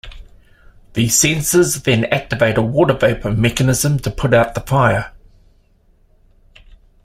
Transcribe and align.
These 0.93 1.15
sensors 1.15 1.83
then 1.83 2.05
activate 2.05 2.57
a 2.57 2.61
water 2.63 2.95
vapor 2.95 3.33
mechanism 3.33 3.99
to 3.99 4.09
put 4.09 4.33
out 4.33 4.55
the 4.55 4.61
fire. 4.61 5.13